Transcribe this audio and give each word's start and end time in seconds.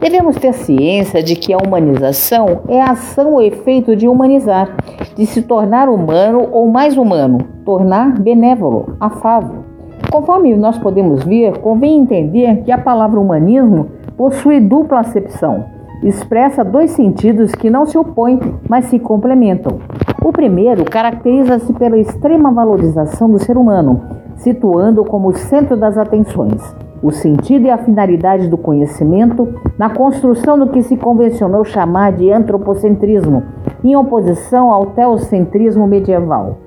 Devemos 0.01 0.37
ter 0.37 0.55
ciência 0.55 1.23
de 1.23 1.37
que 1.37 1.53
a 1.53 1.59
humanização 1.59 2.63
é 2.69 2.81
a 2.81 2.93
ação 2.93 3.35
ou 3.35 3.43
efeito 3.43 3.95
de 3.95 4.09
humanizar, 4.09 4.77
de 5.15 5.27
se 5.27 5.43
tornar 5.43 5.89
humano 5.89 6.49
ou 6.51 6.69
mais 6.69 6.97
humano, 6.97 7.39
tornar 7.65 8.19
benévolo, 8.19 8.97
afável. 8.99 9.65
Conforme 10.11 10.57
nós 10.57 10.79
podemos 10.79 11.23
ver, 11.25 11.59
convém 11.59 12.01
entender 12.01 12.63
que 12.65 12.73
a 12.73 12.79
palavra 12.79 13.21
humanismo 13.21 13.89
possui 14.17 14.59
dupla 14.61 15.01
acepção. 15.01 15.65
Expressa 16.03 16.65
dois 16.65 16.93
sentidos 16.93 17.55
que 17.55 17.69
não 17.69 17.85
se 17.85 17.99
opõem, 17.99 18.41
mas 18.69 18.87
se 18.87 18.99
complementam. 18.99 19.79
O 20.23 20.33
primeiro 20.33 20.85
caracteriza-se 20.85 21.73
pela 21.73 21.99
extrema 21.99 22.53
valorização 22.53 23.31
do 23.31 23.39
ser 23.39 23.57
humano, 23.57 24.03
situando-o 24.37 25.05
como 25.05 25.33
centro 25.33 25.77
das 25.77 25.97
atenções 25.97 26.63
o 27.03 27.11
sentido 27.11 27.67
e 27.67 27.71
a 27.71 27.79
finalidade 27.79 28.49
do 28.49 28.59
conhecimento 28.59 29.49
na 29.79 29.91
construção 29.91 30.59
do 30.59 30.69
que 30.69 30.83
se 30.83 30.97
convencionou 30.97 31.65
chamar 31.65 32.13
de 32.13 32.31
antropocentrismo, 32.31 33.43
em 33.83 33.97
oposição 33.97 34.71
ao 34.71 34.87
teocentrismo 34.87 35.87
medieval. 35.87 36.59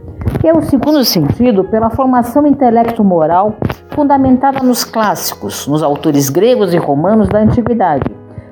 É 0.43 0.51
o 0.51 0.61
segundo 0.61 1.03
sentido 1.05 1.63
pela 1.65 1.89
formação 1.89 2.47
intelecto-moral 2.47 3.55
fundamentada 3.89 4.59
nos 4.63 4.83
clássicos, 4.83 5.67
nos 5.67 5.83
autores 5.83 6.29
gregos 6.29 6.73
e 6.73 6.77
romanos 6.77 7.29
da 7.29 7.39
antiguidade, 7.39 8.05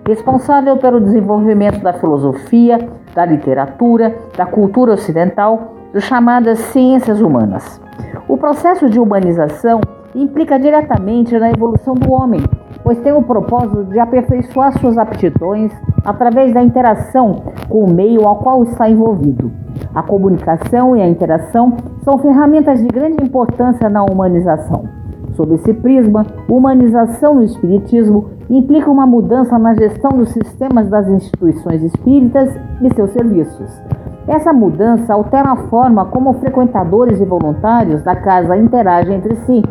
responsável 0.06 0.78
pelo 0.78 1.00
desenvolvimento 1.00 1.82
da 1.82 1.94
filosofia, 1.94 2.80
da 3.14 3.26
literatura, 3.26 4.16
da 4.36 4.46
cultura 4.46 4.94
ocidental, 4.94 5.76
das 5.94 6.04
chamadas 6.04 6.60
ciências 6.60 7.22
humanas. 7.22 7.82
O 8.28 8.38
processo 8.38 8.90
de 8.90 9.00
humanização 9.00 9.82
implica 10.16 10.60
diretamente 10.60 11.38
na 11.38 11.52
evolução 11.52 11.94
do 11.94 12.12
homem, 12.12 12.42
pois 12.84 13.00
tem 13.00 13.14
o 13.14 13.22
propósito 13.22 13.86
de 13.86 14.00
aperfeiçoar 14.00 14.78
suas 14.80 14.98
aptidões 14.98 15.72
através 16.04 16.54
da 16.54 16.62
interação 16.62 17.44
com 17.70 17.86
o 17.86 17.94
meio 17.94 18.28
ao 18.28 18.38
qual 18.38 18.64
está 18.64 18.90
envolvido. 18.90 19.52
A 19.94 20.04
comunicação 20.04 20.96
e 20.96 21.02
a 21.02 21.08
interação 21.08 21.76
são 22.04 22.18
ferramentas 22.18 22.82
de 22.82 22.88
grande 22.88 23.24
importância 23.24 23.90
na 23.90 24.04
humanização. 24.04 25.01
Sob 25.36 25.56
esse 25.56 25.74
prisma, 25.74 26.26
humanização 26.48 27.36
no 27.36 27.44
Espiritismo 27.44 28.30
implica 28.50 28.90
uma 28.90 29.06
mudança 29.06 29.58
na 29.58 29.74
gestão 29.74 30.12
dos 30.12 30.30
sistemas 30.30 30.90
das 30.90 31.08
instituições 31.08 31.84
espíritas 31.84 32.54
e 32.82 32.94
seus 32.94 33.12
serviços. 33.12 33.72
Essa 34.28 34.54
mudança 34.54 35.14
altera 35.14 35.52
a 35.52 35.56
forma 35.68 36.06
como 36.06 36.34
frequentadores 36.34 37.20
e 37.20 37.26
voluntários 37.26 38.04
da 38.04 38.16
casa 38.16 38.58
interagem 38.58 39.16
entre 39.16 39.36
si 39.36 39.64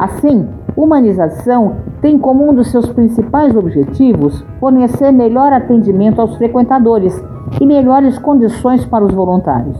Assim, 0.00 0.48
humanização 0.74 1.76
tem 2.00 2.18
como 2.18 2.48
um 2.48 2.54
dos 2.54 2.70
seus 2.70 2.88
principais 2.88 3.54
objetivos 3.54 4.42
fornecer 4.58 5.12
melhor 5.12 5.52
atendimento 5.52 6.22
aos 6.22 6.36
frequentadores 6.36 7.22
e 7.60 7.66
melhores 7.66 8.18
condições 8.18 8.86
para 8.86 9.04
os 9.04 9.12
voluntários. 9.12 9.76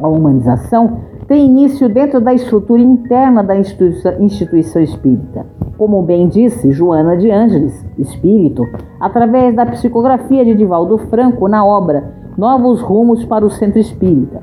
A 0.00 0.08
humanização 0.08 1.00
tem 1.26 1.46
início 1.46 1.88
dentro 1.88 2.20
da 2.20 2.34
estrutura 2.34 2.80
interna 2.80 3.42
da 3.42 3.56
instituição, 3.56 4.82
espírita. 4.82 5.46
Como 5.78 6.02
bem 6.02 6.28
disse 6.28 6.70
Joana 6.70 7.16
de 7.16 7.30
Ângeles, 7.30 7.84
espírito, 7.98 8.62
através 9.00 9.54
da 9.54 9.66
psicografia 9.66 10.44
de 10.44 10.54
Divaldo 10.54 10.98
Franco 10.98 11.48
na 11.48 11.64
obra 11.64 12.12
Novos 12.36 12.80
Rumos 12.80 13.24
para 13.24 13.44
o 13.44 13.50
Centro 13.50 13.78
Espírita. 13.78 14.42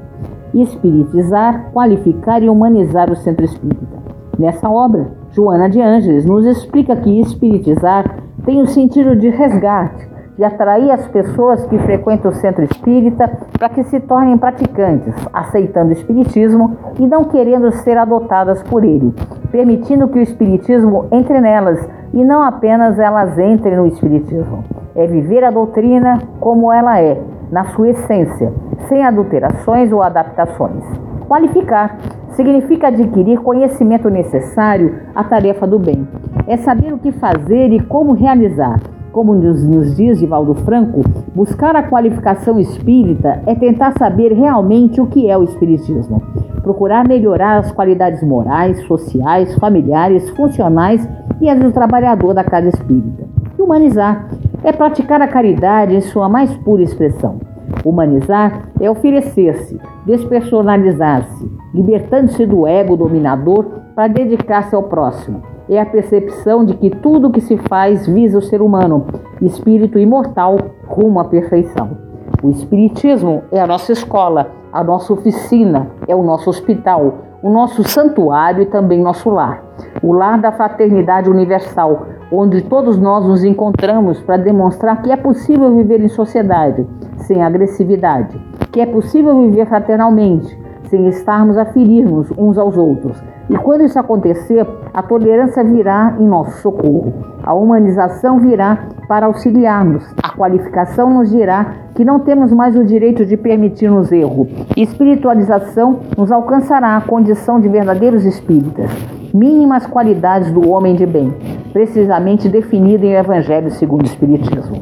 Espiritizar, 0.53 1.71
qualificar 1.71 2.41
e 2.41 2.49
humanizar 2.49 3.11
o 3.11 3.15
Centro 3.15 3.45
Espírita. 3.45 4.01
Nessa 4.37 4.69
obra, 4.69 5.11
Joana 5.31 5.69
de 5.69 5.79
Ângeles 5.79 6.25
nos 6.25 6.45
explica 6.45 6.95
que 6.95 7.21
espiritizar 7.21 8.17
tem 8.43 8.61
o 8.61 8.67
sentido 8.67 9.15
de 9.15 9.29
resgate, 9.29 10.10
de 10.41 10.45
atrair 10.45 10.89
as 10.89 11.07
pessoas 11.09 11.63
que 11.67 11.77
frequentam 11.77 12.31
o 12.31 12.33
centro 12.33 12.63
espírita 12.63 13.29
para 13.59 13.69
que 13.69 13.83
se 13.83 13.99
tornem 13.99 14.39
praticantes, 14.39 15.13
aceitando 15.31 15.89
o 15.89 15.93
espiritismo 15.93 16.75
e 16.99 17.05
não 17.05 17.25
querendo 17.25 17.71
ser 17.71 17.95
adotadas 17.95 18.63
por 18.63 18.83
ele, 18.83 19.13
permitindo 19.51 20.07
que 20.07 20.17
o 20.17 20.21
espiritismo 20.23 21.05
entre 21.11 21.39
nelas 21.39 21.87
e 22.11 22.23
não 22.23 22.41
apenas 22.41 22.97
elas 22.97 23.37
entrem 23.37 23.75
no 23.75 23.85
espiritismo. 23.85 24.63
É 24.95 25.05
viver 25.05 25.43
a 25.43 25.51
doutrina 25.51 26.17
como 26.39 26.73
ela 26.73 26.99
é, 26.99 27.21
na 27.51 27.65
sua 27.65 27.89
essência, 27.89 28.51
sem 28.89 29.05
adulterações 29.05 29.91
ou 29.91 30.01
adaptações. 30.01 30.83
Qualificar 31.27 31.97
significa 32.29 32.87
adquirir 32.87 33.39
conhecimento 33.41 34.09
necessário 34.09 35.01
à 35.13 35.23
tarefa 35.23 35.67
do 35.67 35.77
bem. 35.77 36.07
É 36.47 36.57
saber 36.57 36.91
o 36.91 36.97
que 36.97 37.11
fazer 37.11 37.71
e 37.71 37.79
como 37.79 38.13
realizar. 38.13 38.79
Como 39.11 39.35
nos, 39.35 39.61
nos 39.61 39.97
diz 39.97 40.19
Divaldo 40.19 40.55
Franco, 40.55 41.01
buscar 41.35 41.75
a 41.75 41.83
qualificação 41.83 42.57
espírita 42.57 43.41
é 43.45 43.53
tentar 43.53 43.91
saber 43.97 44.31
realmente 44.31 45.01
o 45.01 45.07
que 45.07 45.29
é 45.29 45.37
o 45.37 45.43
espiritismo. 45.43 46.23
Procurar 46.63 47.05
melhorar 47.05 47.57
as 47.57 47.71
qualidades 47.73 48.23
morais, 48.23 48.81
sociais, 48.83 49.53
familiares, 49.55 50.29
funcionais 50.29 51.05
e 51.41 51.49
as 51.49 51.59
do 51.59 51.71
trabalhador 51.73 52.33
da 52.33 52.43
casa 52.43 52.69
espírita. 52.69 53.25
E 53.59 53.61
humanizar 53.61 54.29
é 54.63 54.71
praticar 54.71 55.21
a 55.21 55.27
caridade 55.27 55.93
em 55.93 56.01
sua 56.01 56.29
mais 56.29 56.55
pura 56.59 56.81
expressão. 56.81 57.39
Humanizar 57.83 58.69
é 58.79 58.89
oferecer-se, 58.89 59.77
despersonalizar-se, 60.05 61.51
libertando-se 61.73 62.45
do 62.45 62.65
ego 62.65 62.95
dominador 62.95 63.65
para 63.93 64.07
dedicar-se 64.07 64.73
ao 64.73 64.83
próximo. 64.83 65.50
É 65.69 65.79
a 65.79 65.85
percepção 65.85 66.65
de 66.65 66.75
que 66.75 66.89
tudo 66.89 67.27
o 67.27 67.31
que 67.31 67.41
se 67.41 67.57
faz 67.57 68.07
visa 68.07 68.37
o 68.37 68.41
ser 68.41 68.61
humano, 68.61 69.05
espírito 69.41 69.97
imortal 69.97 70.57
rumo 70.87 71.19
à 71.19 71.25
perfeição. 71.25 71.97
O 72.43 72.49
Espiritismo 72.49 73.43
é 73.51 73.61
a 73.61 73.67
nossa 73.67 73.91
escola, 73.91 74.51
a 74.73 74.83
nossa 74.83 75.13
oficina, 75.13 75.87
é 76.07 76.15
o 76.15 76.23
nosso 76.23 76.49
hospital, 76.49 77.13
o 77.43 77.49
nosso 77.49 77.83
santuário 77.83 78.63
e 78.63 78.65
também 78.65 79.01
nosso 79.01 79.29
lar. 79.29 79.63
O 80.01 80.11
lar 80.11 80.39
da 80.39 80.51
fraternidade 80.51 81.29
universal, 81.29 82.07
onde 82.31 82.61
todos 82.61 82.97
nós 82.97 83.25
nos 83.25 83.43
encontramos 83.43 84.19
para 84.21 84.37
demonstrar 84.37 85.01
que 85.01 85.11
é 85.11 85.17
possível 85.17 85.75
viver 85.75 86.01
em 86.01 86.09
sociedade 86.09 86.87
sem 87.17 87.43
agressividade, 87.43 88.39
que 88.71 88.81
é 88.81 88.85
possível 88.85 89.37
viver 89.39 89.67
fraternalmente, 89.67 90.57
sem 90.89 91.07
estarmos 91.07 91.57
a 91.57 91.65
ferir-nos 91.65 92.31
uns 92.37 92.57
aos 92.57 92.77
outros. 92.77 93.21
E 93.51 93.57
quando 93.57 93.83
isso 93.83 93.99
acontecer, 93.99 94.65
a 94.93 95.03
tolerância 95.03 95.61
virá 95.61 96.15
em 96.17 96.25
nosso 96.25 96.61
socorro. 96.61 97.13
A 97.43 97.53
humanização 97.53 98.39
virá 98.39 98.87
para 99.09 99.25
auxiliar-nos. 99.25 100.05
A 100.23 100.29
qualificação 100.29 101.09
nos 101.09 101.29
dirá 101.29 101.73
que 101.93 102.05
não 102.05 102.19
temos 102.19 102.53
mais 102.53 102.77
o 102.77 102.85
direito 102.85 103.25
de 103.25 103.35
permitir-nos 103.35 104.09
erro. 104.09 104.47
Espiritualização 104.77 105.99
nos 106.17 106.31
alcançará 106.31 106.95
a 106.95 107.01
condição 107.01 107.59
de 107.59 107.67
verdadeiros 107.67 108.23
espíritas. 108.23 108.89
Mínimas 109.33 109.85
qualidades 109.85 110.49
do 110.53 110.69
homem 110.69 110.95
de 110.95 111.05
bem, 111.05 111.33
precisamente 111.73 112.47
definida 112.47 113.05
em 113.05 113.15
Evangelho 113.15 113.69
segundo 113.69 114.03
o 114.03 114.05
Espiritismo. 114.05 114.77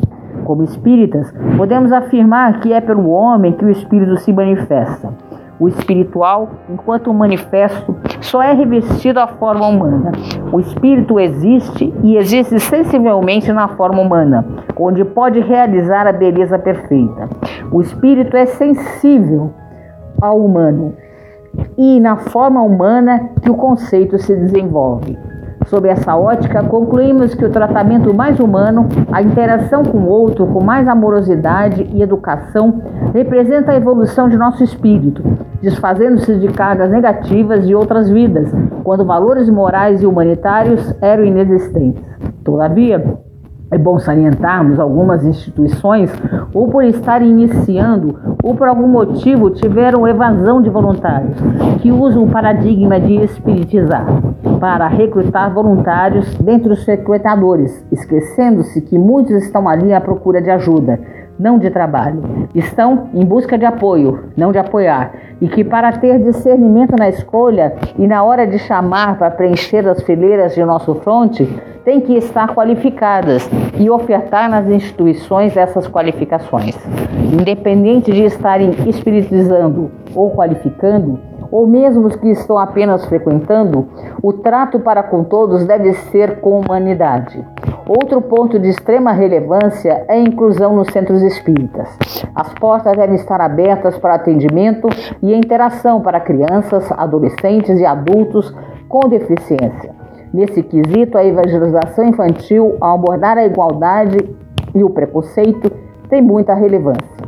Como 0.45 0.63
espíritas, 0.63 1.33
podemos 1.57 1.91
afirmar 1.91 2.59
que 2.59 2.71
é 2.71 2.79
pelo 2.79 3.09
homem 3.09 3.53
que 3.53 3.65
o 3.65 3.69
espírito 3.71 4.15
se 4.17 4.31
manifesta. 4.31 5.11
O 5.59 5.67
espiritual, 5.67 6.49
enquanto 6.69 7.13
manifesto, 7.13 7.95
só 8.21 8.41
é 8.41 8.53
revestido 8.53 9.19
à 9.19 9.27
forma 9.27 9.67
humana. 9.67 10.11
O 10.53 10.59
espírito 10.59 11.19
existe 11.19 11.93
e 12.01 12.15
existe 12.15 12.59
sensivelmente 12.59 13.51
na 13.51 13.67
forma 13.67 14.01
humana, 14.01 14.45
onde 14.77 15.03
pode 15.03 15.39
realizar 15.41 16.07
a 16.07 16.13
beleza 16.13 16.57
perfeita. 16.57 17.27
O 17.71 17.81
espírito 17.81 18.37
é 18.37 18.45
sensível 18.45 19.51
ao 20.21 20.39
humano. 20.39 20.93
e 21.77 21.99
na 21.99 22.15
forma 22.15 22.61
humana 22.61 23.31
que 23.41 23.49
o 23.49 23.55
conceito 23.55 24.19
se 24.19 24.35
desenvolve. 24.35 25.17
Sob 25.69 25.87
essa 25.87 26.17
ótica, 26.17 26.63
concluímos 26.63 27.35
que 27.35 27.45
o 27.45 27.49
tratamento 27.51 28.11
mais 28.11 28.39
humano, 28.39 28.87
a 29.11 29.21
interação 29.21 29.83
com 29.83 29.99
o 29.99 30.09
outro 30.09 30.47
com 30.47 30.63
mais 30.63 30.87
amorosidade 30.87 31.87
e 31.93 32.01
educação, 32.01 32.81
representa 33.13 33.71
a 33.71 33.75
evolução 33.75 34.27
de 34.27 34.35
nosso 34.35 34.63
espírito, 34.63 35.21
desfazendo-se 35.61 36.39
de 36.39 36.47
cargas 36.47 36.89
negativas 36.89 37.67
de 37.67 37.75
outras 37.75 38.09
vidas, 38.09 38.51
quando 38.83 39.05
valores 39.05 39.47
morais 39.47 40.01
e 40.01 40.07
humanitários 40.07 40.91
eram 40.99 41.23
inexistentes. 41.23 42.03
Todavia, 42.43 43.19
é 43.69 43.77
bom 43.77 43.99
salientarmos 43.99 44.79
algumas 44.79 45.23
instituições, 45.23 46.11
ou 46.51 46.67
por 46.67 46.83
estarem 46.83 47.29
iniciando, 47.29 48.17
ou 48.43 48.55
por 48.55 48.67
algum 48.67 48.87
motivo 48.87 49.51
tiveram 49.51 50.07
evasão 50.07 50.63
de 50.63 50.69
voluntários, 50.71 51.37
que 51.79 51.91
usam 51.91 52.23
o 52.23 52.31
paradigma 52.31 52.99
de 52.99 53.17
espiritizar 53.17 54.07
para 54.59 54.87
recrutar 54.87 55.53
voluntários 55.53 56.35
dentre 56.35 56.71
os 56.71 56.85
recrutadores, 56.85 57.85
esquecendo-se 57.91 58.81
que 58.81 58.97
muitos 58.97 59.43
estão 59.43 59.67
ali 59.67 59.93
à 59.93 60.01
procura 60.01 60.41
de 60.41 60.49
ajuda, 60.49 60.99
não 61.39 61.57
de 61.57 61.69
trabalho. 61.69 62.49
Estão 62.53 63.09
em 63.13 63.23
busca 63.23 63.57
de 63.57 63.65
apoio, 63.65 64.25
não 64.35 64.51
de 64.51 64.57
apoiar, 64.57 65.13
e 65.39 65.47
que 65.47 65.63
para 65.63 65.93
ter 65.93 66.19
discernimento 66.19 66.95
na 66.97 67.07
escolha 67.07 67.73
e 67.97 68.05
na 68.05 68.23
hora 68.23 68.45
de 68.45 68.59
chamar 68.59 69.17
para 69.17 69.31
preencher 69.31 69.87
as 69.87 70.03
fileiras 70.03 70.53
de 70.53 70.63
nosso 70.65 70.95
fronte, 70.95 71.47
têm 71.85 72.01
que 72.01 72.15
estar 72.17 72.53
qualificadas 72.53 73.49
e 73.79 73.89
ofertar 73.89 74.49
nas 74.49 74.67
instituições 74.67 75.55
essas 75.55 75.87
qualificações. 75.87 76.77
Independente 77.31 78.11
de 78.11 78.23
estarem 78.23 78.71
espiritizando 78.85 79.89
ou 80.13 80.31
qualificando, 80.31 81.19
ou 81.51 81.65
mesmo 81.67 82.07
os 82.07 82.15
que 82.15 82.29
estão 82.29 82.57
apenas 82.57 83.05
frequentando, 83.05 83.87
o 84.21 84.33
trato 84.33 84.79
para 84.79 85.03
com 85.03 85.23
todos 85.23 85.65
deve 85.65 85.93
ser 85.93 86.39
com 86.39 86.59
humanidade. 86.59 87.45
Outro 87.87 88.21
ponto 88.21 88.59
de 88.59 88.69
extrema 88.69 89.11
relevância 89.11 90.05
é 90.07 90.13
a 90.13 90.19
inclusão 90.19 90.75
nos 90.75 90.87
centros 90.93 91.21
espíritas. 91.23 91.97
As 92.35 92.53
portas 92.53 92.95
devem 92.95 93.15
estar 93.15 93.41
abertas 93.41 93.97
para 93.97 94.15
atendimento 94.15 94.87
e 95.21 95.33
interação 95.33 96.01
para 96.01 96.19
crianças, 96.19 96.91
adolescentes 96.91 97.79
e 97.79 97.85
adultos 97.85 98.53
com 98.87 99.09
deficiência. 99.09 99.91
Nesse 100.31 100.61
quesito, 100.61 101.17
a 101.17 101.25
evangelização 101.25 102.05
infantil, 102.05 102.75
ao 102.79 102.95
abordar 102.95 103.37
a 103.37 103.45
igualdade 103.45 104.29
e 104.75 104.83
o 104.83 104.89
preconceito, 104.89 105.71
tem 106.07 106.21
muita 106.21 106.53
relevância. 106.53 107.18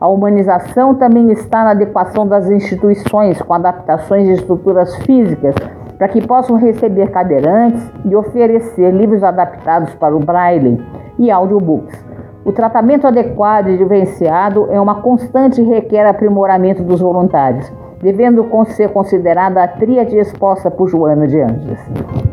A 0.00 0.06
humanização 0.06 0.94
também 0.94 1.32
está 1.32 1.64
na 1.64 1.70
adequação 1.72 2.24
das 2.24 2.48
instituições 2.48 3.42
com 3.42 3.52
adaptações 3.52 4.26
de 4.26 4.34
estruturas 4.34 4.94
físicas 4.98 5.56
para 5.98 6.06
que 6.06 6.24
possam 6.24 6.56
receber 6.56 7.10
cadeirantes 7.10 7.82
e 8.04 8.14
oferecer 8.14 8.92
livros 8.92 9.24
adaptados 9.24 9.92
para 9.96 10.14
o 10.14 10.20
braille 10.20 10.80
e 11.18 11.32
audiobooks. 11.32 12.06
O 12.44 12.52
tratamento 12.52 13.08
adequado 13.08 13.68
e 13.68 13.76
diferenciado 13.76 14.68
é 14.70 14.80
uma 14.80 15.02
constante 15.02 15.60
e 15.60 15.64
requer 15.64 16.06
aprimoramento 16.06 16.84
dos 16.84 17.00
voluntários, 17.00 17.70
devendo 18.00 18.48
ser 18.66 18.90
considerada 18.90 19.64
a 19.64 19.66
tríade 19.66 20.16
exposta 20.16 20.70
por 20.70 20.88
Joana 20.88 21.26
de 21.26 21.40
Anjos. 21.40 21.78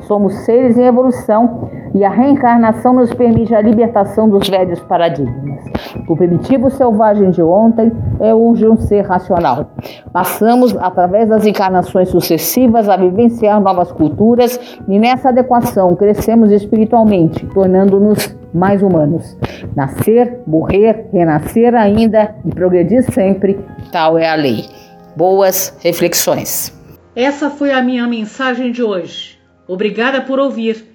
Somos 0.01 0.35
seres 0.45 0.77
em 0.77 0.85
evolução 0.85 1.69
e 1.95 2.03
a 2.03 2.09
reencarnação 2.09 2.93
nos 2.93 3.13
permite 3.13 3.55
a 3.55 3.61
libertação 3.61 4.27
dos 4.27 4.49
velhos 4.49 4.81
paradigmas. 4.81 5.63
O 6.09 6.15
primitivo 6.15 6.69
selvagem 6.69 7.31
de 7.31 7.41
ontem 7.41 7.89
é 8.19 8.35
hoje 8.35 8.67
um 8.67 8.75
ser 8.75 9.05
racional. 9.05 9.71
Passamos, 10.11 10.75
através 10.75 11.29
das 11.29 11.45
encarnações 11.45 12.09
sucessivas, 12.09 12.89
a 12.89 12.97
vivenciar 12.97 13.61
novas 13.61 13.93
culturas 13.93 14.59
e 14.89 14.99
nessa 14.99 15.29
adequação 15.29 15.95
crescemos 15.95 16.51
espiritualmente, 16.51 17.45
tornando-nos 17.47 18.35
mais 18.53 18.83
humanos. 18.83 19.37
Nascer, 19.73 20.41
morrer, 20.45 21.07
renascer 21.13 21.73
ainda 21.73 22.35
e 22.43 22.49
progredir 22.49 23.03
sempre, 23.09 23.57
tal 23.93 24.17
é 24.17 24.29
a 24.29 24.35
lei. 24.35 24.65
Boas 25.15 25.77
reflexões. 25.81 26.77
Essa 27.15 27.49
foi 27.49 27.71
a 27.71 27.81
minha 27.81 28.05
mensagem 28.05 28.73
de 28.73 28.83
hoje. 28.83 29.39
Obrigada 29.65 30.19
por 30.19 30.39
ouvir. 30.39 30.94